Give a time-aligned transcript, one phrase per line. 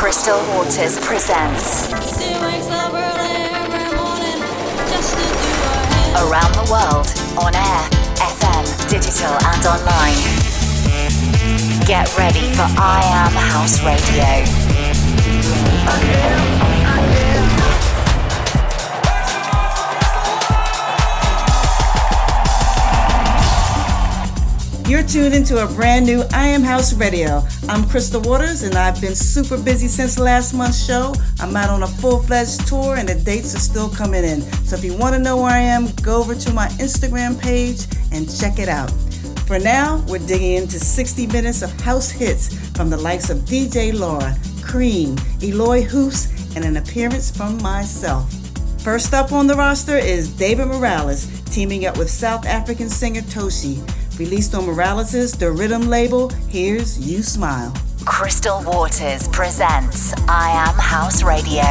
[0.00, 1.92] Crystal Waters presents
[6.16, 7.06] Around the World
[7.36, 7.82] on air,
[8.16, 10.16] FM, digital, and online.
[11.86, 14.40] Get ready for I Am House Radio.
[24.90, 27.44] You're tuned into a brand new I Am House Radio.
[27.68, 31.14] I'm Crystal Waters, and I've been super busy since last month's show.
[31.38, 34.40] I'm out on a full fledged tour, and the dates are still coming in.
[34.64, 37.86] So if you want to know where I am, go over to my Instagram page
[38.10, 38.90] and check it out.
[39.46, 43.96] For now, we're digging into 60 minutes of house hits from the likes of DJ
[43.96, 48.28] Laura, Cream, Eloy Hoos, and an appearance from myself.
[48.82, 53.80] First up on the roster is David Morales, teaming up with South African singer Toshi.
[54.20, 57.72] Released on Morales' The Rhythm label, here's You Smile.
[58.04, 61.64] Crystal Waters presents I Am House Radio.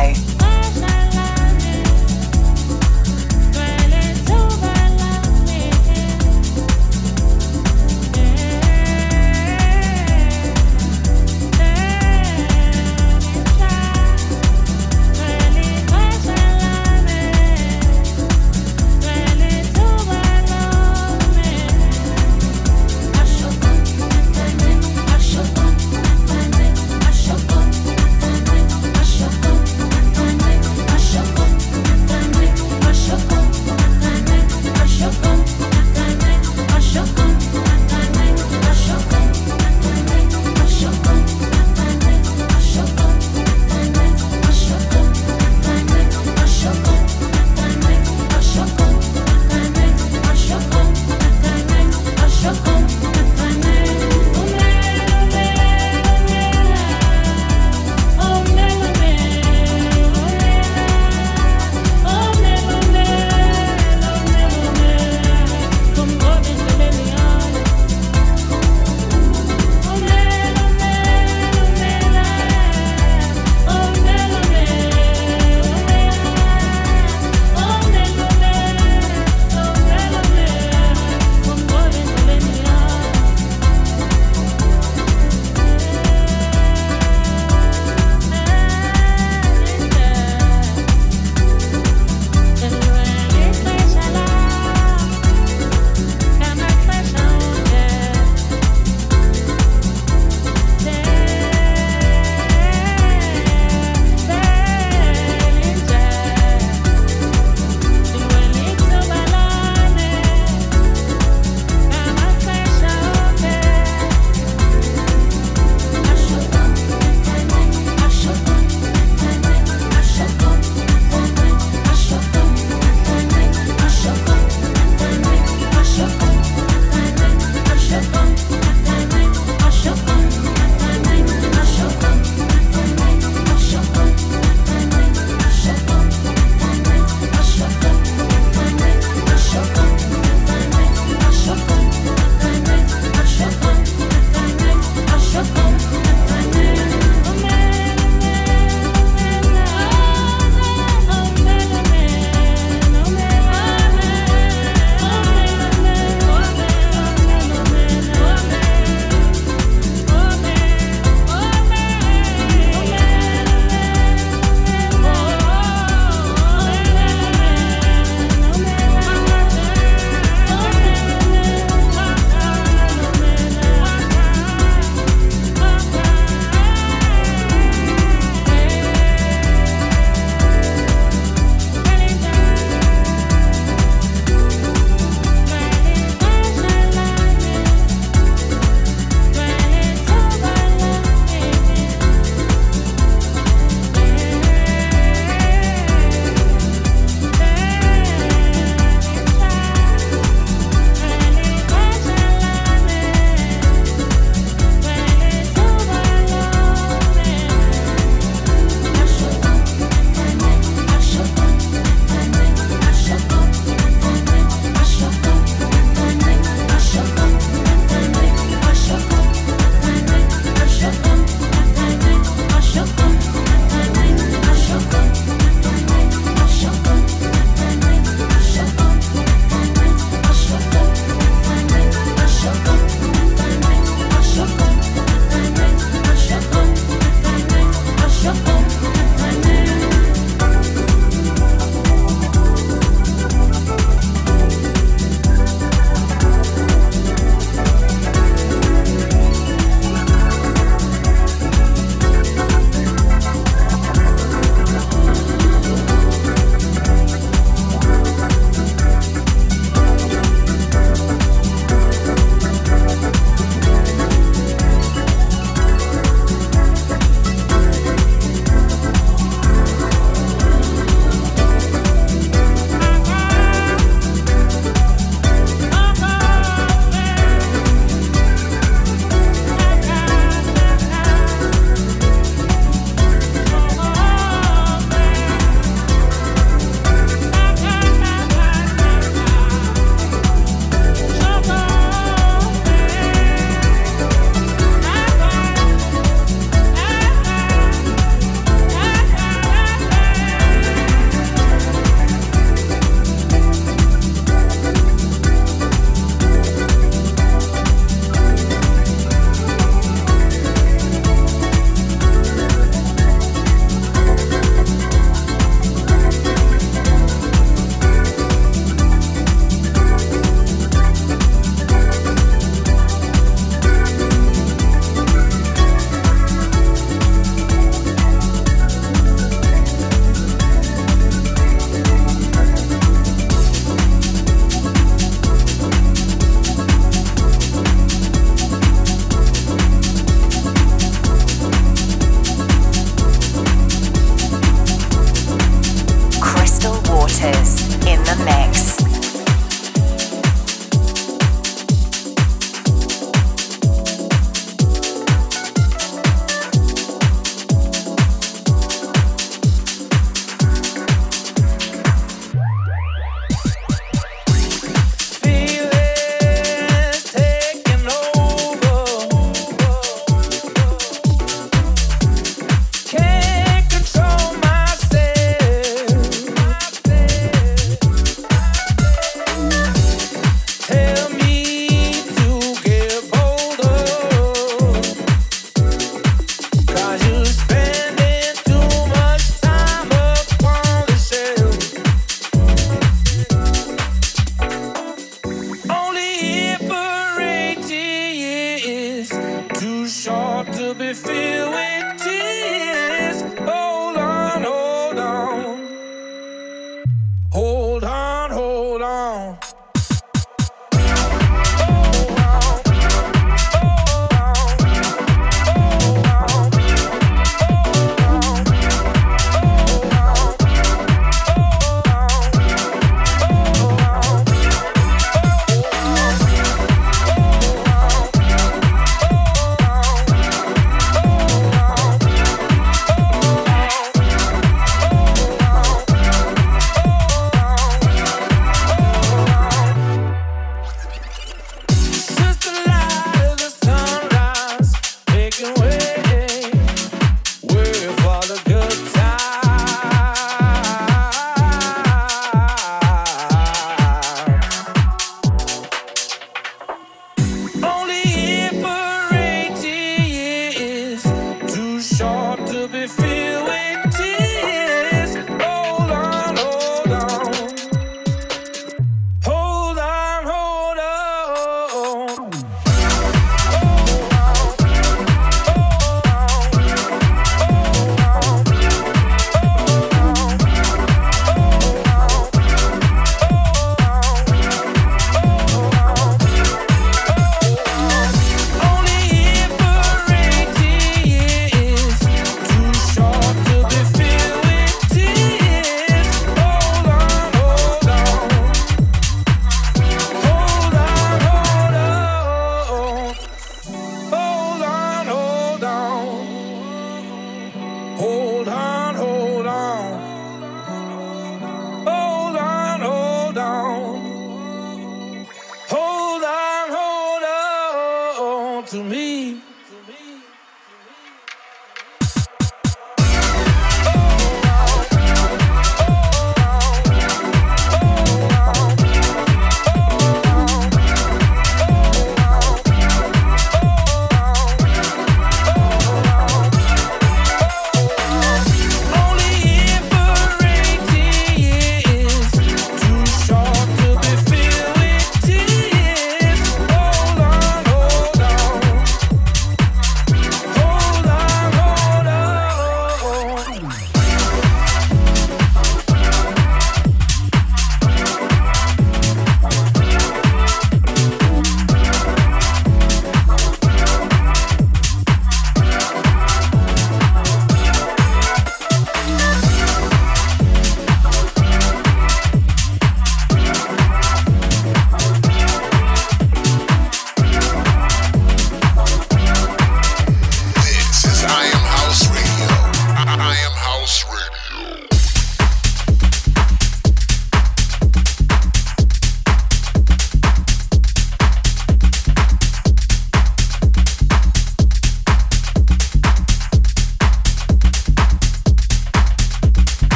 [508.01, 508.28] Oh.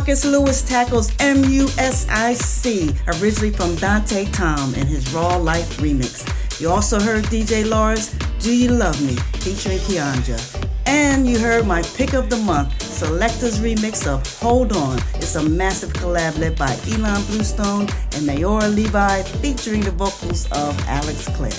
[0.00, 6.24] Marcus Lewis tackles M-U-S-I-C, originally from Dante Tom in his Raw Life remix.
[6.58, 8.08] You also heard DJ Laura's
[8.38, 10.40] Do You Love Me featuring Keandra.
[10.86, 14.98] And you heard my pick of the month, Selector's remix of Hold On.
[15.16, 20.80] It's a massive collab led by Elon Bluestone and Mayora Levi featuring the vocals of
[20.88, 21.52] Alex Clare.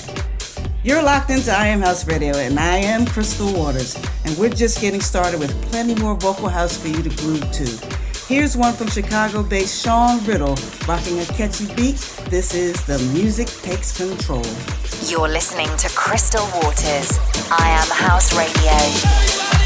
[0.83, 4.81] You're locked into I Am House Radio, and I am Crystal Waters, and we're just
[4.81, 7.90] getting started with plenty more vocal house for you to groove to.
[8.31, 10.55] Here's one from Chicago based Sean Riddle
[10.87, 11.97] rocking a catchy beat.
[12.29, 14.45] This is The Music Takes Control.
[15.05, 17.19] You're listening to Crystal Waters.
[17.51, 19.60] I Am House Radio.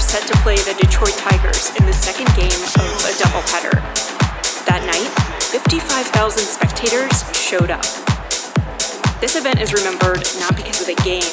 [0.00, 3.76] Set to play the Detroit Tigers in the second game of a doubleheader.
[4.64, 5.12] That night,
[5.52, 7.84] 55,000 spectators showed up.
[9.20, 11.28] This event is remembered not because of the game,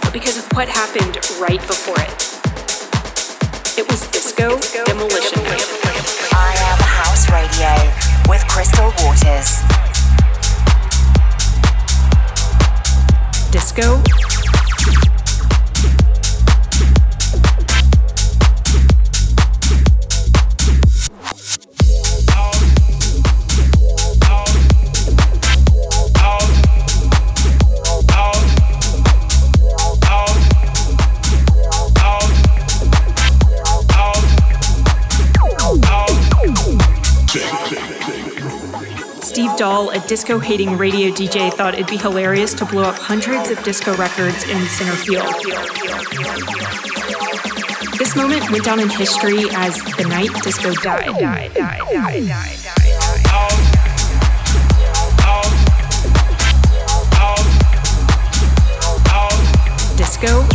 [0.00, 2.16] but because of what happened right before it.
[3.76, 5.44] It was Disco, Disco Demolition.
[6.32, 7.76] I am House Radio
[8.24, 9.60] with Crystal Waters.
[13.52, 14.00] Disco
[39.56, 43.62] Dahl, a disco hating radio DJ, thought it'd be hilarious to blow up hundreds of
[43.62, 45.32] disco records in center field.
[47.98, 52.24] This moment went down in history as the night disco died, died, died, died.
[59.96, 60.46] Disco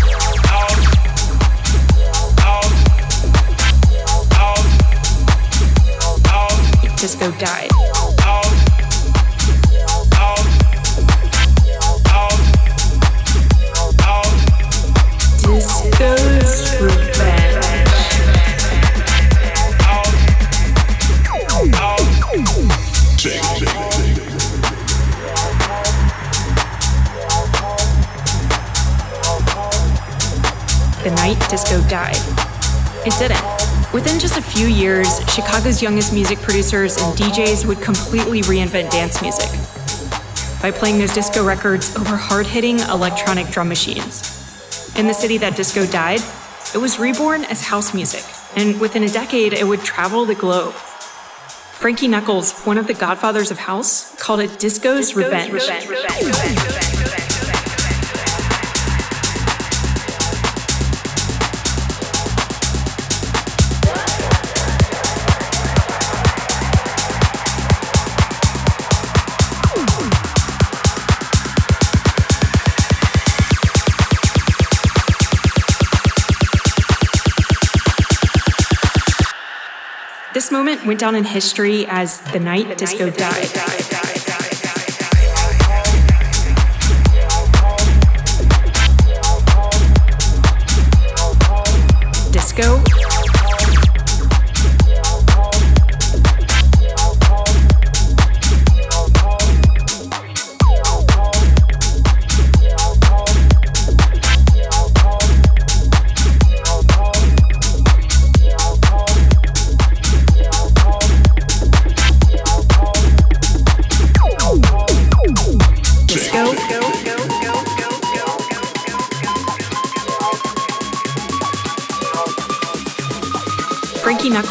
[6.97, 7.72] disco died.
[31.53, 32.17] Disco died.
[33.05, 33.93] It didn't.
[33.93, 39.21] Within just a few years, Chicago's youngest music producers and DJs would completely reinvent dance
[39.21, 39.51] music
[40.63, 44.97] by playing those disco records over hard hitting electronic drum machines.
[44.97, 46.21] In the city that disco died,
[46.73, 48.23] it was reborn as house music,
[48.55, 50.73] and within a decade, it would travel the globe.
[50.73, 55.53] Frankie Knuckles, one of the godfathers of house, called it disco's, disco's revenge.
[55.53, 56.92] revenge, revenge,
[80.53, 83.51] moment went down in history as the night the disco night died.
[83.53, 83.93] died.
[92.31, 92.92] Disco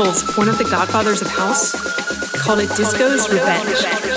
[0.03, 1.71] One of the godfathers of house,
[2.33, 4.12] called it Disco's Revenge.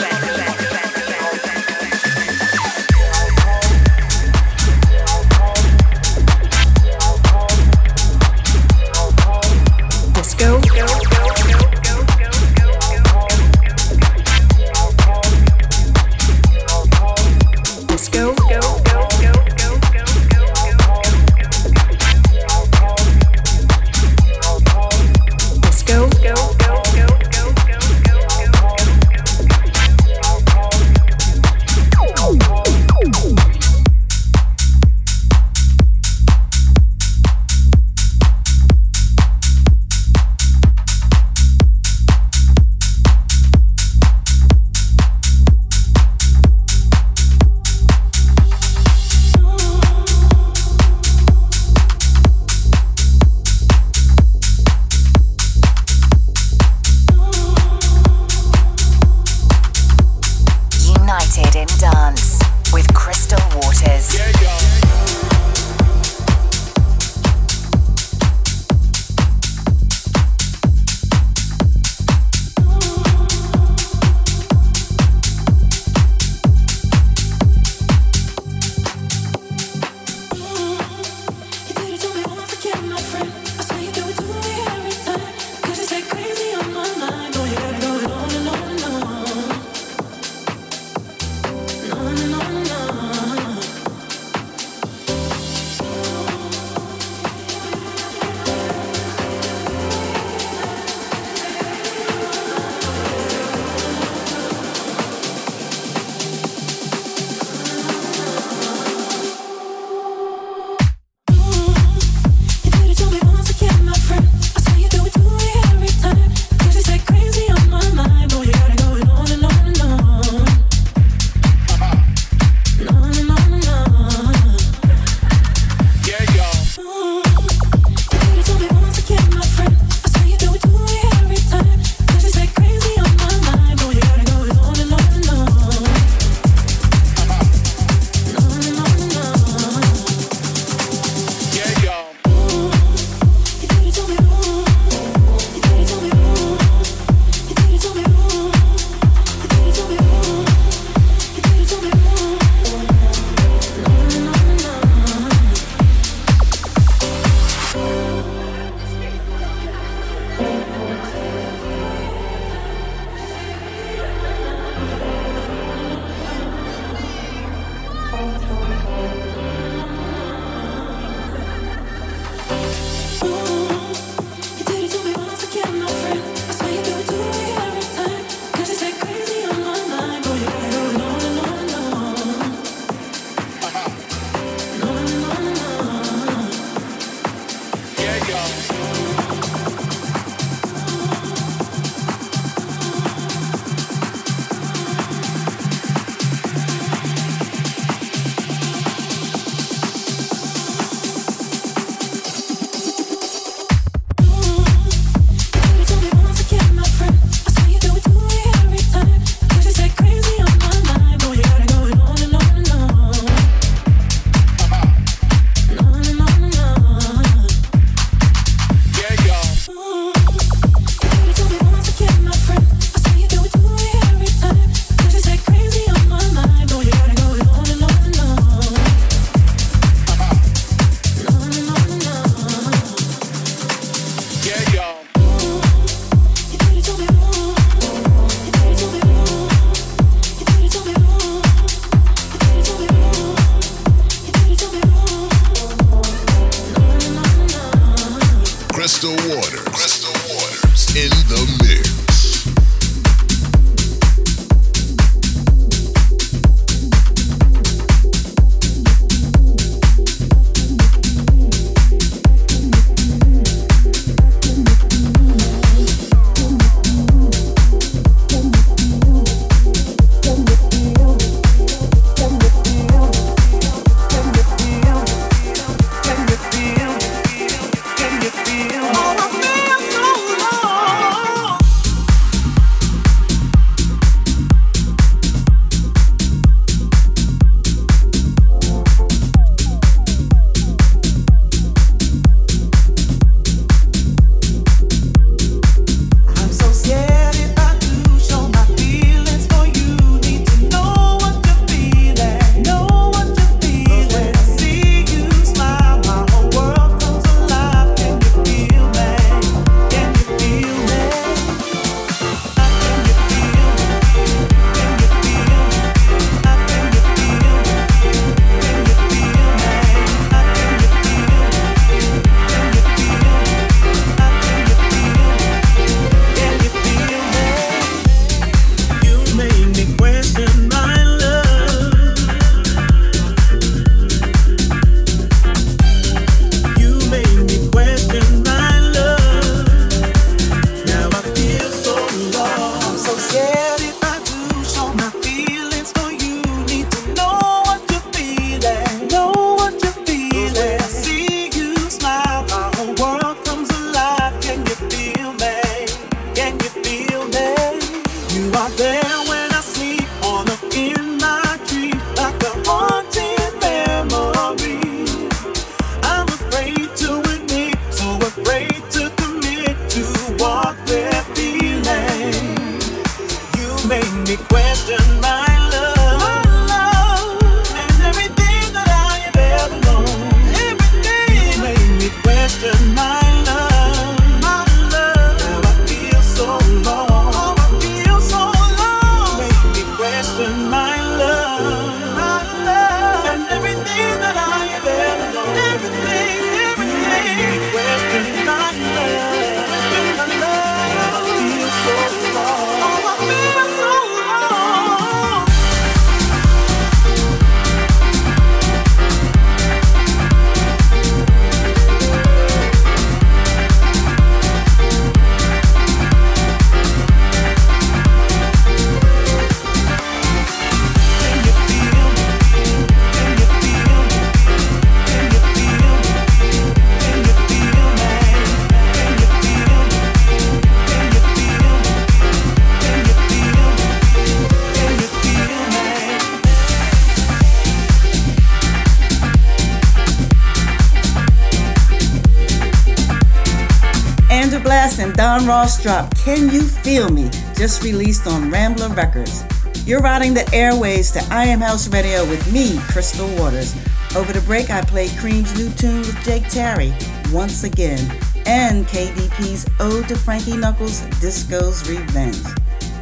[445.45, 449.43] Ross drop Can You Feel Me, just released on Rambler Records.
[449.85, 453.75] You're riding the airways to I Am House Radio with me, Crystal Waters.
[454.15, 456.95] Over the break, I played Cream's new tune with Jake Terry,
[457.31, 457.99] Once Again,
[458.47, 462.41] and KDP's Ode to Frankie Knuckles, Disco's Revenge.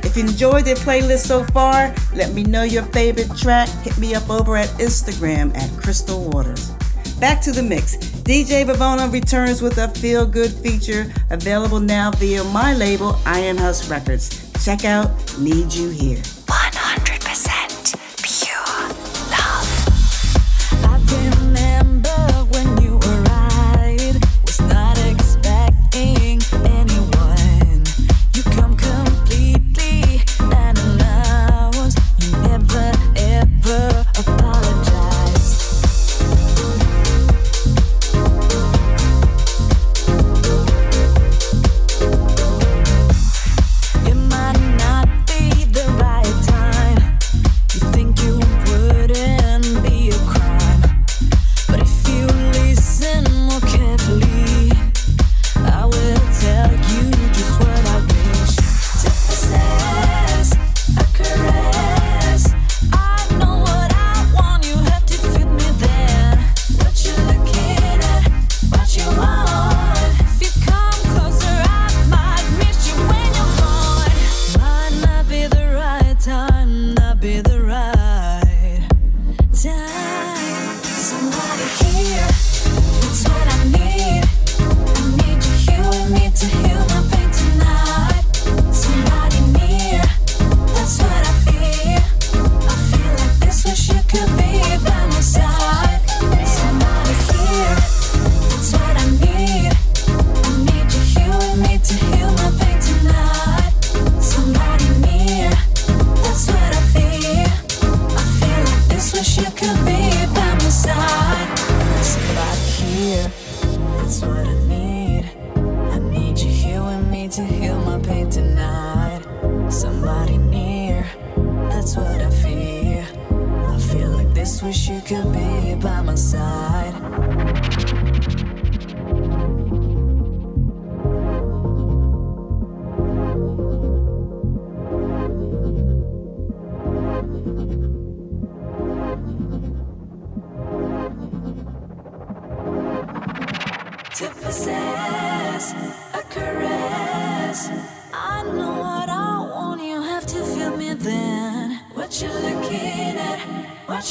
[0.04, 3.70] If you enjoyed the playlist so far, let me know your favorite track.
[3.84, 6.72] Hit me up over at Instagram at Crystal Waters.
[7.22, 8.03] Back to the mix.
[8.24, 13.58] DJ Bavona returns with a feel good feature available now via my label, I Am
[13.58, 14.50] House Records.
[14.64, 16.33] Check out Need You Here.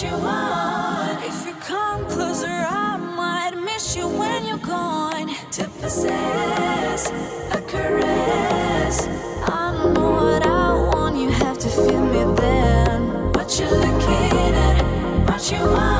[0.03, 1.23] you want.
[1.25, 5.29] If you come closer, I might miss you when you're gone.
[5.53, 7.11] To possess
[7.53, 9.07] a caress,
[9.47, 11.17] I know what I want.
[11.17, 13.33] You have to feel me then.
[13.33, 15.92] What you looking at, what you want.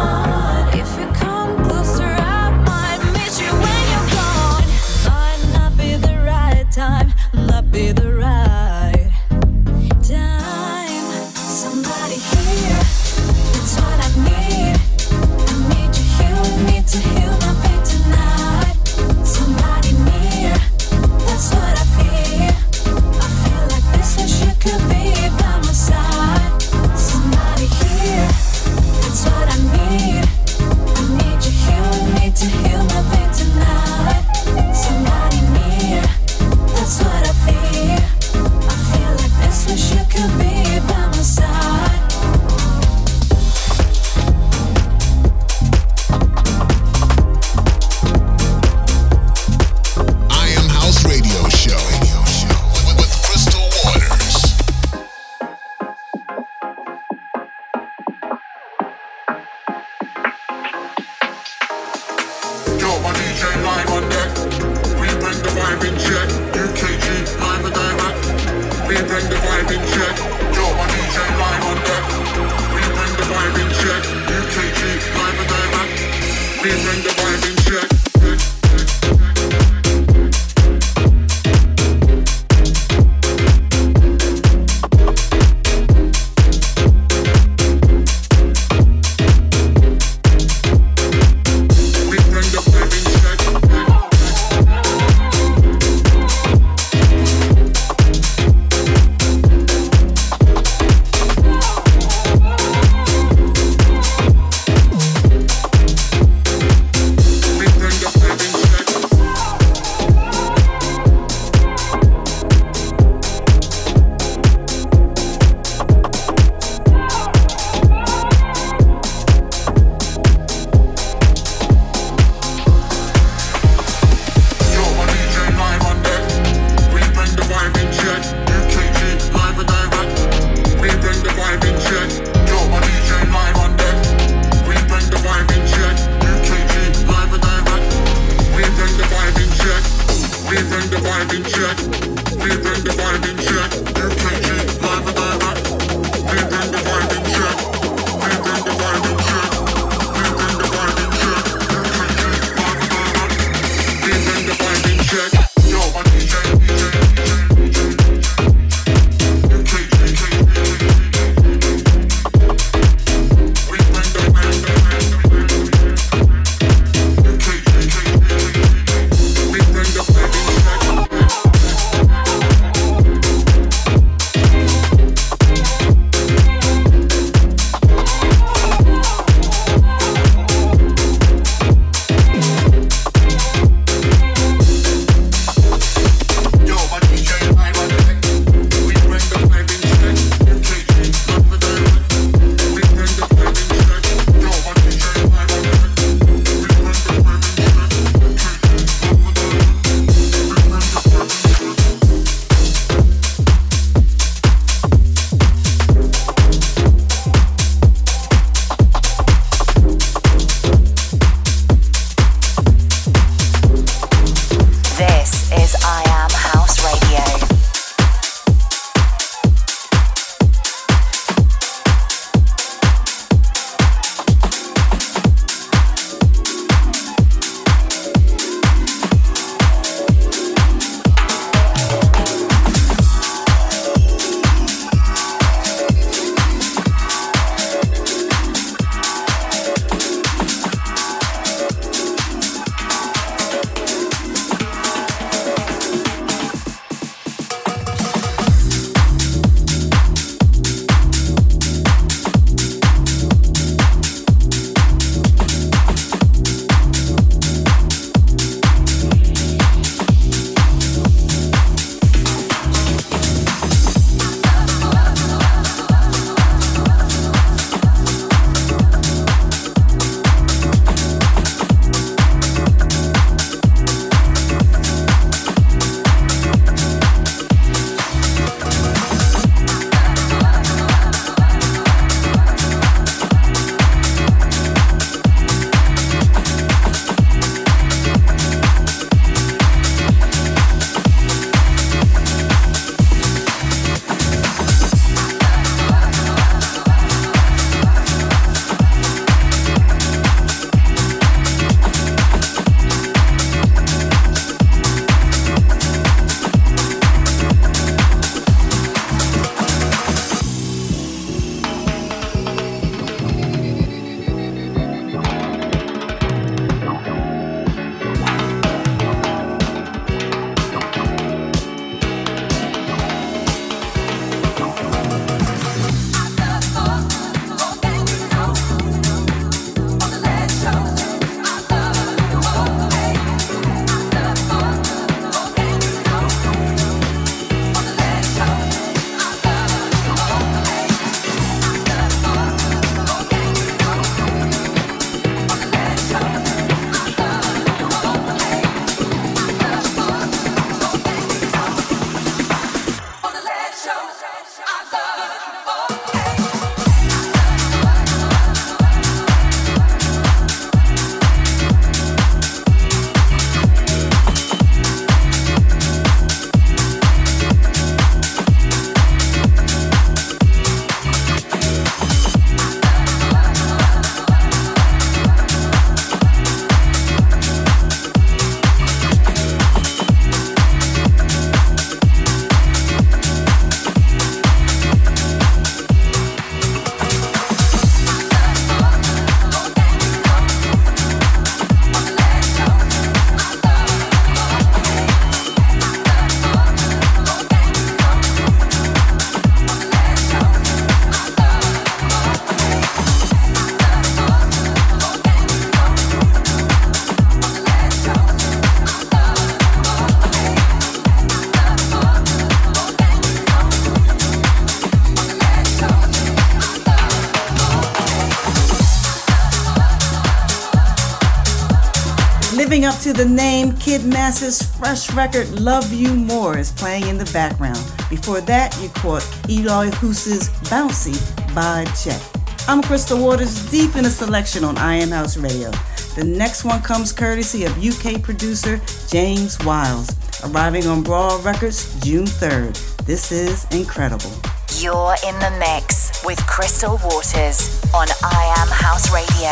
[422.63, 427.19] Living up to the name, Kid Master's fresh record Love You More is playing in
[427.19, 427.85] the background.
[428.09, 431.19] Before that, you caught Eloy Hoose's Bouncy
[431.57, 432.23] by Jet.
[432.69, 435.73] I'm Crystal Waters, deep in a selection on I Am House Radio.
[436.15, 440.09] The next one comes courtesy of UK producer James Wiles,
[440.45, 442.79] arriving on Broad Records June 3rd.
[443.05, 444.31] This is incredible.
[444.79, 449.51] You're in the mix with Crystal Waters on I Am House Radio.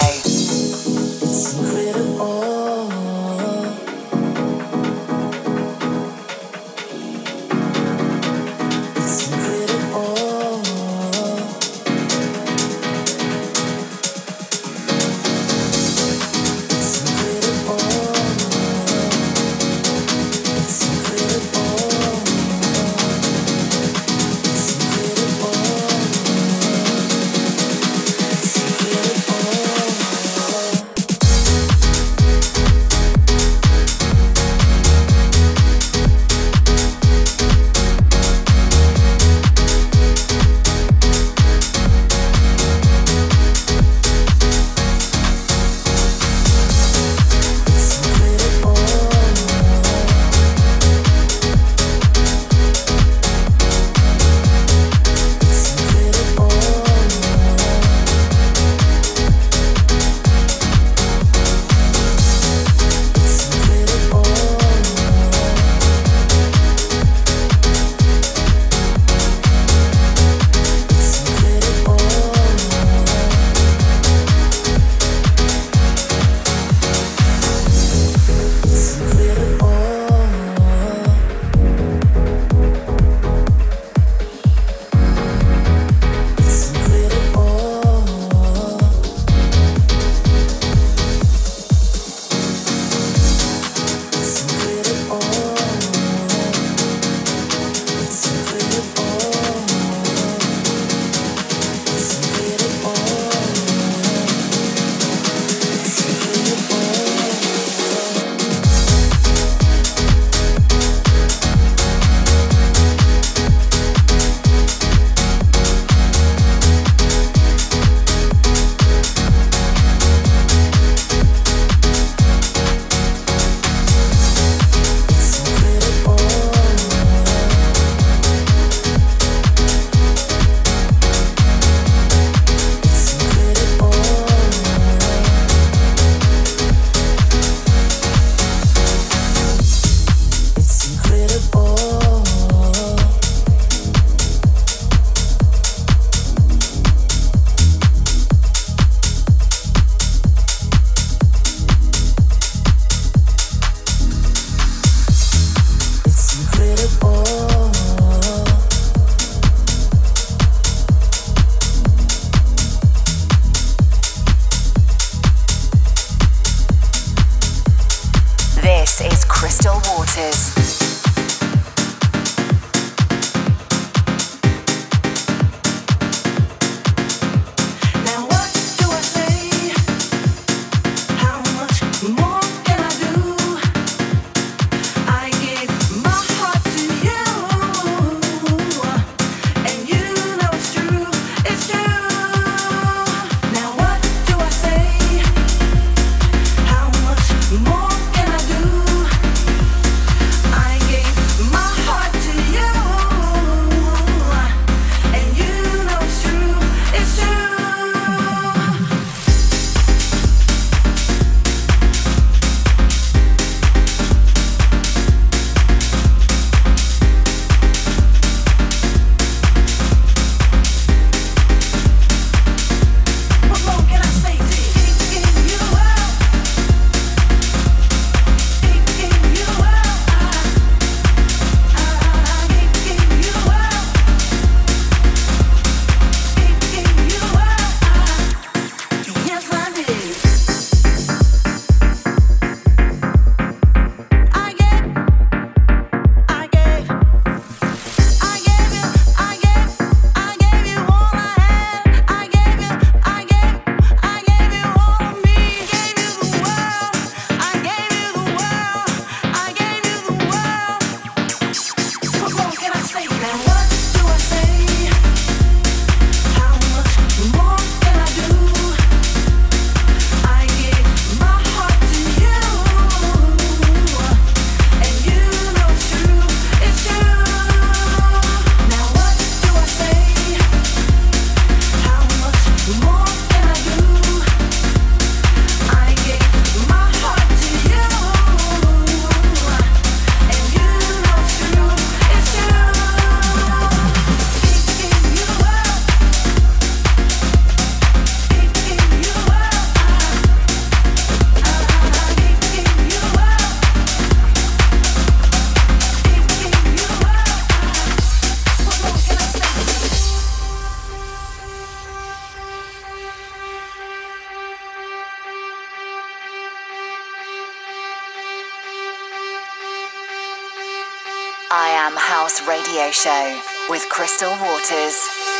[321.96, 325.39] House Radio Show with Crystal Waters.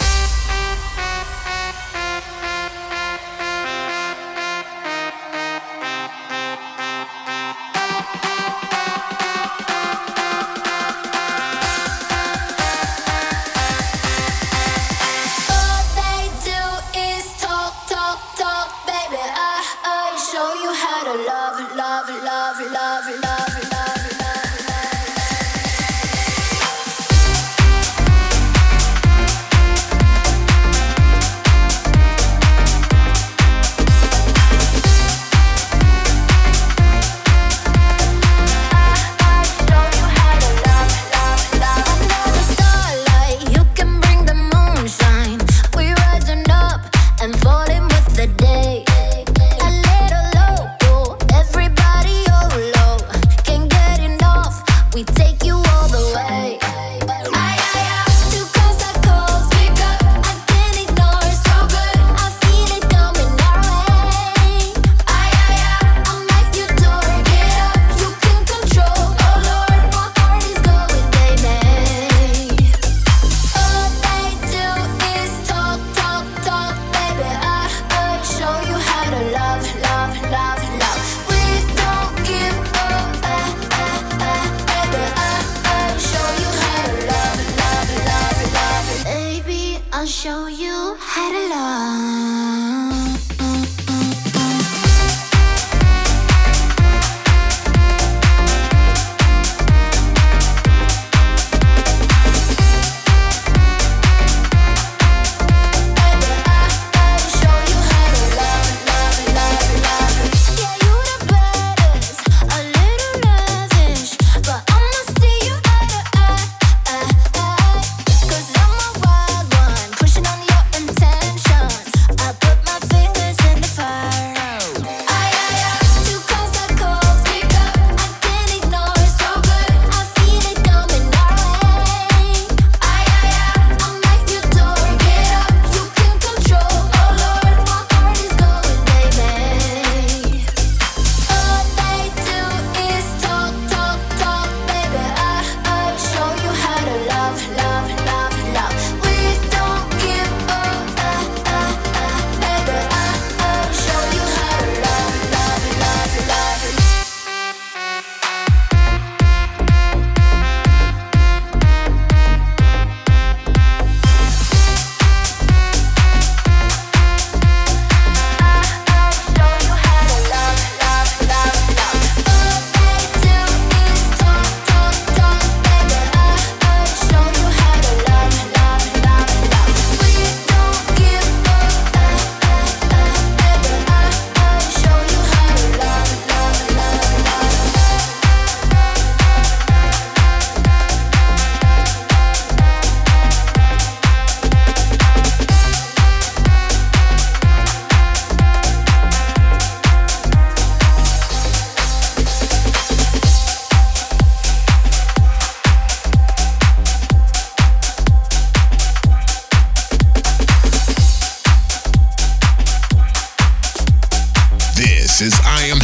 [215.69, 215.75] You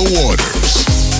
[0.00, 1.15] all the time.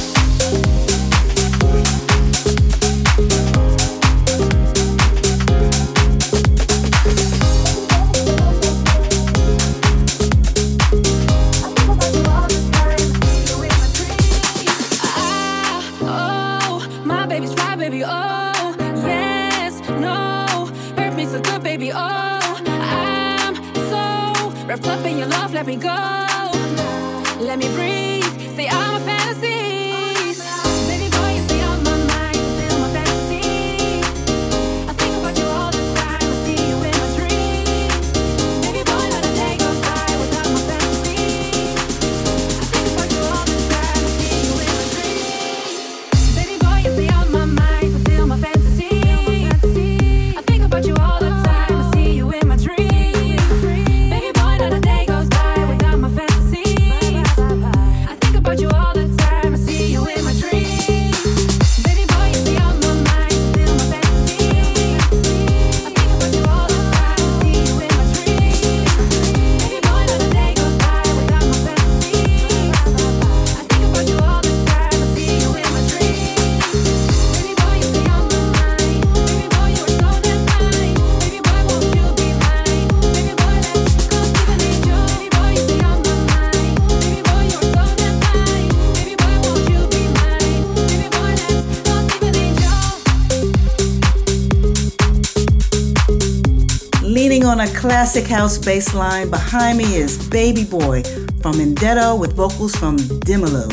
[97.86, 101.04] Classic house bass line, behind me is Baby Boy
[101.40, 103.68] from Indetto with vocals from Dimelo.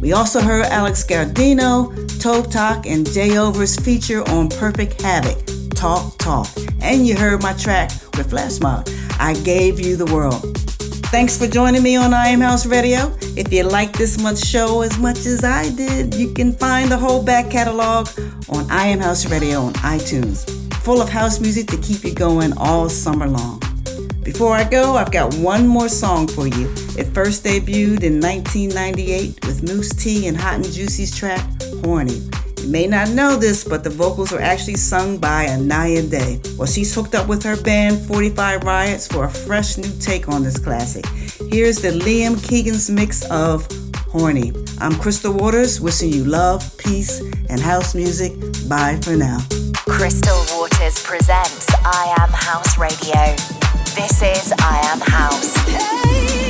[0.00, 6.16] We also heard Alex Gaudino, Tobe Talk, and Jay Over's feature on Perfect Havoc, Talk
[6.18, 6.46] Talk.
[6.80, 8.88] And you heard my track with Flash Mob,
[9.18, 10.56] I Gave You the World.
[11.10, 13.12] Thanks for joining me on I Am House Radio.
[13.36, 16.96] If you like this month's show as much as I did, you can find the
[16.96, 18.08] whole back catalog
[18.48, 20.46] on I Am House Radio on iTunes,
[20.88, 23.60] full of house music to keep you going all summer long.
[24.22, 26.64] Before I go, I've got one more song for you.
[26.96, 31.46] It first debuted in 1998 with Mousse T and Hot and Juicy's track,
[31.84, 32.22] Horny.
[32.62, 36.40] You may not know this, but the vocals were actually sung by Inaya Day.
[36.56, 40.42] Well, she's hooked up with her band 45 Riots for a fresh new take on
[40.42, 41.04] this classic.
[41.50, 43.68] Here's the Liam Keegan's mix of
[44.06, 44.54] Horny.
[44.78, 47.20] I'm Crystal Waters, wishing you love, peace,
[47.50, 48.32] and house music.
[48.70, 49.40] Bye for now.
[49.88, 53.34] Crystal Waters presents I Am House Radio.
[53.96, 55.56] This is I Am House.
[55.66, 56.47] Hey.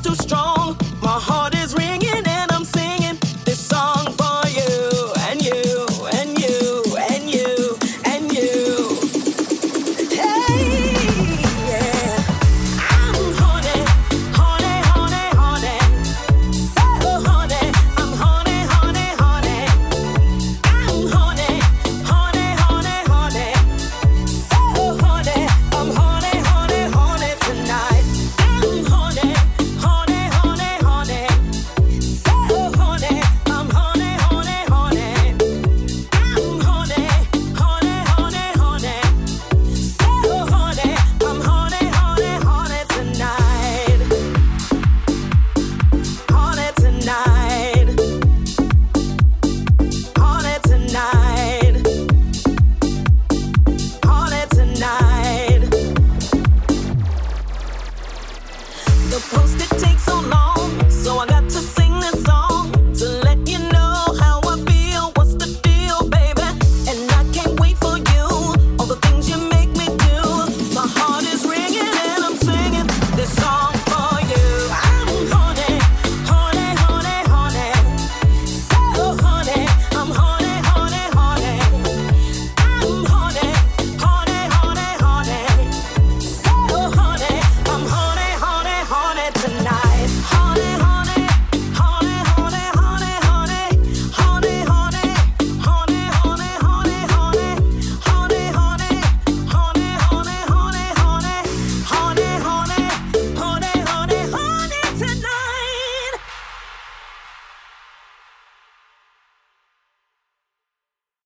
[0.00, 0.78] Too strong.
[1.02, 1.49] My heart